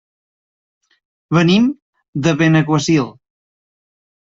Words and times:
Venim 1.39 1.69
de 2.29 2.37
Benaguasil. 2.43 3.17